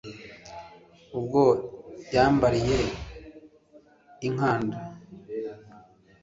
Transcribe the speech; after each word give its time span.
ubwo 1.17 1.41
yambariye 2.13 2.79
i 4.25 4.27
nkand 4.33 4.69